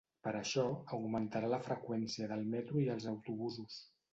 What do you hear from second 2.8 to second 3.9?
i els autobusos.